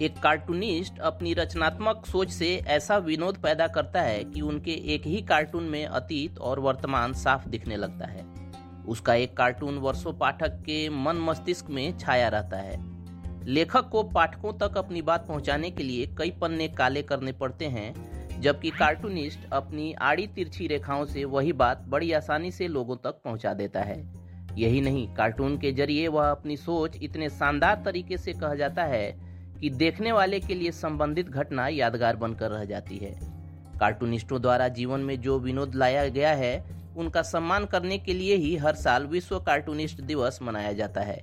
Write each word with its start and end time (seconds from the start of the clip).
एक 0.00 0.18
कार्टूनिस्ट 0.18 0.98
अपनी 0.98 1.34
रचनात्मक 1.34 2.06
सोच 2.06 2.30
से 2.30 2.64
ऐसा 2.66 2.96
विनोद 2.96 3.36
पैदा 3.36 3.66
करता 3.66 4.00
है 4.02 4.24
कि 4.24 4.40
उनके 4.40 4.70
एक 4.94 5.06
ही 5.06 5.22
कार्टून 5.22 5.62
में 5.62 5.86
अतीत 5.86 6.38
और 6.38 6.60
वर्तमान 6.60 7.12
साफ़ 7.12 7.48
दिखने 7.48 7.76
लगता 7.76 8.06
है। 8.06 8.24
उसका 8.88 9.14
एक 9.14 9.36
कार्टून 9.36 9.78
वर्षों 9.78 10.12
पाठक 10.12 10.48
के 10.48 10.88
मन 10.88 11.16
मस्तिष्क 11.16 11.70
में 11.70 11.98
छाया 11.98 12.28
रहता 12.28 12.56
है। 12.56 12.76
लेखक 13.44 13.88
को 13.88 14.02
पाठकों 14.02 14.52
तक 14.52 14.76
अपनी 14.78 15.02
बात 15.02 15.26
पहुँचाने 15.26 15.70
के 15.70 15.82
लिए 15.82 16.06
कई 16.18 16.30
पन्ने 16.30 16.68
काले 16.68 17.02
करने 17.02 17.32
पड़ते 17.32 17.64
हैं, 17.64 18.40
जबकि 18.40 18.70
कार्टूनिस्ट 18.70 19.38
अपनी 19.52 19.92
आड़ी 19.92 20.26
तिरछी 20.26 20.66
रेखाओं 20.66 21.04
से 21.04 21.24
वही 21.24 21.52
बात 21.52 21.84
बड़ी 21.88 22.12
आसानी 22.12 22.50
से 22.50 22.68
लोगों 22.68 22.96
तक 22.96 23.20
पहुँचा 23.24 23.54
देता 23.54 23.80
है। 23.80 24.26
यही 24.58 24.80
नहीं 24.80 25.14
कार्टून 25.14 25.58
के 25.58 25.72
ज़रिए 25.72 26.08
वह 26.08 26.30
अपनी 26.30 26.56
सोच 26.56 26.96
इतने 27.02 27.28
शानदार 27.28 27.82
तरीके 27.84 28.16
से 28.16 28.32
कह 28.32 28.54
जाता 28.54 28.84
है 28.84 29.25
कि 29.60 29.70
देखने 29.70 30.12
वाले 30.12 30.40
के 30.40 30.54
लिए 30.54 30.72
संबंधित 30.72 31.28
घटना 31.28 31.68
यादगार 31.68 32.16
बनकर 32.16 32.50
रह 32.50 32.64
जाती 32.64 32.96
है। 32.96 33.18
कार्टूनिस्टों 33.80 34.42
द्वारा 34.42 34.68
जीवन 34.68 35.00
में 35.00 35.20
जो 35.20 35.38
विनोद 35.38 35.74
लाया 35.74 36.08
गया 36.08 36.32
है, 36.32 36.64
उनका 36.96 37.22
सम्मान 37.22 37.64
करने 37.64 37.98
के 37.98 38.14
लिए 38.14 38.36
ही 38.36 38.56
हर 38.56 38.74
साल 38.74 39.06
विश्व 39.06 39.38
कार्टूनिस्ट 39.38 40.00
दिवस 40.00 40.38
मनाया 40.42 40.72
जाता 40.72 41.00
है। 41.00 41.22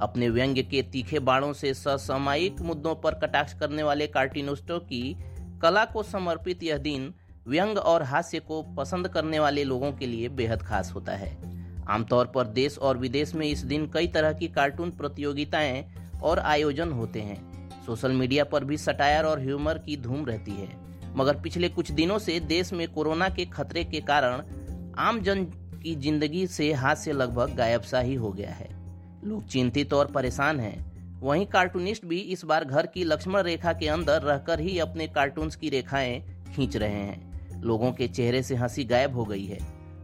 अपने 0.00 0.28
व्यंग्य 0.28 0.62
के 0.62 0.82
तीखे 0.82 1.18
बाणों 1.18 1.52
से 1.52 1.74
ससामयिक 1.74 2.60
मुद्दों 2.60 2.94
पर 2.94 3.14
कटाक्ष 3.14 3.54
करने 3.54 3.82
वाले 3.82 4.06
कार्टूनिस्टों 4.06 4.78
की 4.78 5.16
कला 5.62 5.84
को 5.84 6.02
समर्पित 6.02 6.62
यह 6.62 6.76
दिन 6.76 7.14
व्यंग 7.48 7.78
और 7.78 8.02
हास्य 8.02 8.40
को 8.40 8.62
पसंद 8.62 9.08
करने 9.08 9.38
वाले 9.38 9.64
लोगों 9.64 9.92
के 9.92 10.06
लिए 10.06 10.28
बेहद 10.28 10.62
खास 10.62 10.92
होता 10.94 11.12
है। 11.12 11.56
आमतौर 11.88 12.26
पर 12.26 12.46
देश 12.46 12.78
और 12.78 12.98
विदेश 12.98 13.34
में 13.34 13.46
इस 13.46 13.58
दिन 13.58 13.90
कई 13.94 14.06
तरह 14.06 14.32
की 14.32 14.48
कार्टून 14.48 14.90
प्रतियोगिताएँ 14.90 15.84
और 16.22 16.38
आयोजन 16.38 16.90
होते 16.90 17.20
हैं। 17.20 17.55
सोशल 17.86 18.12
मीडिया 18.12 18.44
पर 18.44 18.64
भी 18.64 18.76
सटायर 18.76 19.24
और 19.24 19.40
ह्यूमर 19.40 19.78
की 19.78 19.96
धूम 19.96 20.24
रहती 20.26 20.50
है। 20.50 20.68
मगर 21.16 21.40
पिछले 21.40 21.68
कुछ 21.68 21.90
दिनों 21.90 22.18
से 22.18 22.40
देश 22.40 22.72
में 22.72 22.88
कोरोना 22.88 23.28
के 23.28 23.44
खतरे 23.44 23.84
के 23.84 24.00
कारण 24.00 24.42
आम 24.98 25.20
जन 25.20 25.44
की 25.82 25.94
ज़िंदगी 25.94 26.46
से 26.46 26.72
हास्य 26.72 27.12
लगभग 27.12 27.54
गायब 27.54 27.80
सा 27.80 28.00
ही 28.00 28.14
हो 28.14 28.32
गया 28.32 28.50
है। 28.50 28.68
लोग 29.24 29.46
चिंतित 29.46 29.92
और 29.92 30.06
परेशान 30.06 30.60
हैं। 30.60 31.20
वहीं 31.20 31.46
कार्टूनिस्ट 31.46 32.04
भी 32.04 32.18
इस 32.18 32.44
बार 32.44 32.64
घर 32.64 32.86
की 32.86 33.04
लक्ष्मण 33.04 33.42
रेखा 33.42 33.72
के 33.72 33.88
अंदर 33.88 34.22
रहकर 34.22 34.60
ही 34.60 34.78
अपने 34.78 35.06
कार्टून्स 35.06 35.56
की 35.56 35.68
रेखाएँ 35.68 36.20
खींच 36.56 36.76
रहे 36.76 36.90
हैं। 36.90 37.62
लोगों 37.62 37.92
के 37.92 38.08
चेहरे 38.08 38.42
से 38.42 38.54
हँसी 38.54 38.84
गायब 38.84 39.14
हो 39.14 39.24
गई 39.24 39.44
है। 39.44 39.58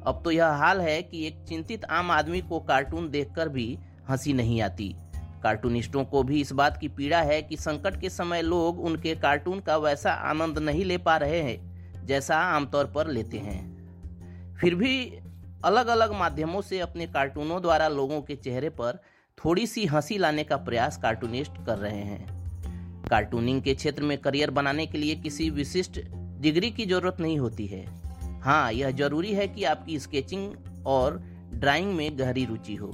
अब 0.07 0.23
तो 0.25 0.31
यह 0.31 0.47
हाल 0.47 0.81
है 0.81 1.03
कि 1.03 1.27
एक 1.27 1.45
चिंतित 1.49 1.85
आम 1.85 2.11
आदमी 2.11 2.41
को 2.41 2.61
कार्टून 2.61 3.11
देखकर 3.11 3.49
भी 3.49 3.79
हँसी 4.09 4.33
नहीं 4.33 4.61
आती। 4.63 4.95
कार्टूनिस्टों 5.43 6.05
को 6.05 6.23
भी 6.23 6.41
इस 6.41 6.53
बात 6.53 6.77
की 6.77 6.89
पीड़ा 6.89 7.21
है 7.23 7.43
कि 7.43 7.57
संकट 7.57 8.01
के 8.01 8.11
समय 8.11 8.43
लोग 8.43 8.85
उनके 8.85 9.15
कार्टून 9.15 9.61
का 9.61 9.77
वैसा 9.77 10.13
आनंद 10.13 10.59
नहीं 10.59 10.85
ले 10.85 10.99
पा 10.99 11.17
रहे 11.17 11.41
हैं, 11.43 12.07
जैसा 12.07 12.37
आमतौर 12.37 12.87
पर 12.87 13.09
लेते 13.09 13.39
हैं। 13.39 14.57
फिर 14.61 14.75
भी 14.75 15.19
अलग 15.65 15.87
अलग 15.87 16.13
माध्यमों 16.13 16.61
से 16.61 16.81
अपने 16.81 17.07
कार्टूनों 17.07 17.63
द्वारा 17.63 17.89
लोगों 17.89 18.21
के 18.23 18.37
चेहरे 18.37 18.69
पर 18.69 19.03
थोड़ी 19.39 19.67
सी 19.67 19.87
हँसी 19.87 20.19
लाने 20.19 20.45
का 20.45 20.57
प्रयास 20.57 20.97
कार्टूनिस्ट 20.97 21.53
कर 21.67 21.79
रहे 21.79 22.03
हैं। 22.03 22.43
कार्टूनिंग 23.11 23.63
के 23.63 23.75
क्षेत्र 23.75 24.03
में 24.03 24.19
करियर 24.19 24.51
बनाने 24.51 24.87
के 24.87 24.99
लिए 24.99 25.15
किसी 25.15 25.51
विशिष्ट 25.51 26.01
डिग्री 26.41 26.71
की 26.71 26.87
ज़रूरत 26.87 27.17
नहीं 27.21 27.39
होती 27.39 27.67
है। 27.67 27.85
हाँ 28.41 28.73
यह 28.73 28.91
ज़रूरी 28.91 29.33
है 29.33 29.49
कि 29.49 29.65
आपकी 29.65 29.99
स्केचिंग 29.99 30.53
और 30.87 31.23
ड्राइंग 31.55 31.95
में 31.95 32.19
गहरी 32.19 32.45
रुचि 32.45 32.75
हो। 32.75 32.93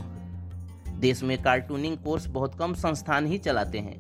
देश 0.99 1.23
में 1.23 1.37
कार्टूनिंग 1.43 1.97
कोर्स 1.97 2.27
बहुत 2.27 2.55
कम 2.55 2.75
संस्थान 2.75 3.27
ही 3.27 3.39
चलाते 3.39 3.79
हैं। 3.79 3.97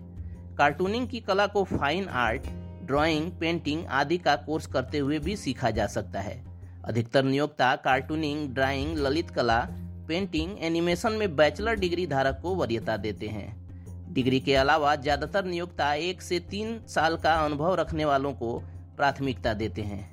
कार्टूनिंग 0.57 1.07
की 1.09 1.21
कला 1.21 1.47
को 1.47 1.63
फाइन 1.65 2.09
आर्ट 2.09 2.47
ड्राइंग 2.87 3.31
पेंटिंग 3.31 3.85
आदि 3.87 4.19
का 4.19 4.35
कोर्स 4.37 4.67
करते 4.67 4.99
हुए 4.99 5.19
भी 5.19 5.37
सीखा 5.37 5.71
जा 5.71 5.87
सकता 5.87 6.21
है। 6.21 6.43
अधिकतर 6.85 7.25
नियोक्ता 7.25 7.75
कार्टूनिंग 7.77 8.49
ड्राइंग 8.55 8.97
ललित 8.99 9.31
कला 9.31 9.61
पेंटिंग 10.09 10.57
एनिमेशन 10.59 11.13
में 11.13 11.37
बैचलर 11.37 11.75
डिग्री 11.75 12.07
धारक 12.07 12.39
को 12.43 12.55
वरीयता 12.55 12.97
देते 12.97 13.29
हैं। 13.29 14.13
डिग्री 14.15 14.41
के 14.41 14.55
अलावा 14.55 14.95
ज़्यादातर 14.97 15.45
नियोक्ता 15.45 15.93
एक 15.95 16.23
से 16.23 16.39
तीन 16.41 16.79
साल 16.89 17.17
का 17.17 17.35
अनुभव 17.35 17.75
रखने 17.75 18.05
वालों 18.05 18.33
को 18.33 18.59
प्राथमिकता 18.97 19.55
देते 19.55 19.83
हैं। 19.83 20.07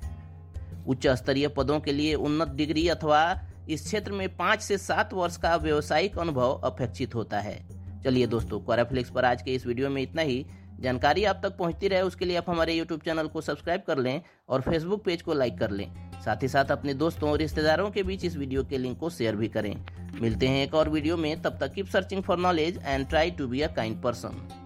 उच्च 0.86 1.06
स्तरीय 1.06 1.48
पदों 1.48 1.80
के 1.80 1.92
लिए 1.92 2.14
उन्नत 2.14 2.48
डिग्री 2.48 2.88
अथवा 2.88 3.22
इस 3.68 3.84
क्षेत्र 3.84 4.12
में 4.12 4.28
पाँच 4.36 4.60
से 4.60 4.76
सात 4.78 5.12
वर्ष 5.14 5.36
का 5.36 5.54
व्यवसायिक 5.56 6.18
अनुभव 6.18 6.60
अपेक्षित 6.64 7.14
होता 7.14 7.38
है। 7.40 7.58
चलिए 8.04 8.26
दोस्तों 8.26 8.60
क्वाराफ्लिक्स 8.60 9.10
पर 9.10 9.24
आज 9.24 9.42
के 9.42 9.54
इस 9.54 9.66
वीडियो 9.66 9.88
में 9.90 10.00
इतना 10.02 10.22
ही। 10.22 10.44
जानकारी 10.80 11.24
आप 11.24 11.40
तक 11.42 11.56
पहुँचती 11.56 11.88
रहे, 11.88 12.00
उसके 12.00 12.24
लिए 12.24 12.36
आप 12.36 12.50
हमारे 12.50 12.74
यूट्यूब 12.74 13.00
चैनल 13.00 13.26
को 13.26 13.40
सब्सक्राइब 13.40 13.82
कर 13.86 13.98
लें 13.98 14.20
और 14.48 14.60
फेसबुक 14.60 15.04
पेज 15.04 15.22
को 15.22 15.34
लाइक 15.34 15.58
कर 15.58 15.70
लें। 15.70 15.86
साथ 16.24 16.42
ही 16.42 16.48
साथ 16.48 16.70
अपने 16.70 16.94
दोस्तों 16.94 17.30
और 17.30 17.38
रिश्तेदारों 17.38 17.90
के 17.90 18.02
बीच 18.02 18.24
इस 18.24 18.36
वीडियो 18.36 18.64
के 18.64 18.78
लिंक 18.78 18.98
को 18.98 19.10
शेयर 19.10 19.36
भी 19.36 19.48
करें। 19.48 19.74
मिलते 20.20 20.48
हैं 20.48 20.62
एक 20.64 20.74
और 20.74 20.88
वीडियो 20.88 21.16
में, 21.16 21.42
तब 21.42 21.58
तक 21.60 21.72
keep 21.72 21.86
searching 21.86 22.22
for 22.22 22.38
knowledge 22.38 22.80
and 22.84 23.08
try 23.08 23.30
to 23.30 23.48
be 23.48 23.60
a 23.60 23.74
kind 23.74 24.02
person 24.02 24.65